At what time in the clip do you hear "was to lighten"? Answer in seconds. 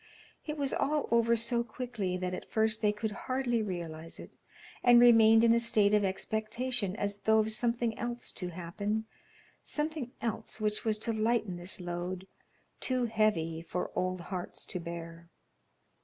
10.83-11.57